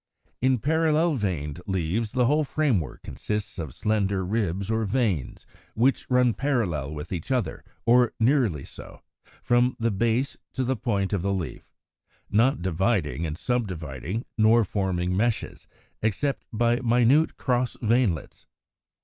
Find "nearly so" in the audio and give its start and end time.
8.19-9.03